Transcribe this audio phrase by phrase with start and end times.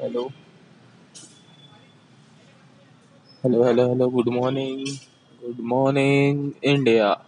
[0.00, 0.32] Hello,
[3.42, 4.08] hello, hello, hello.
[4.10, 4.86] Good morning.
[5.40, 7.18] Good morning, India.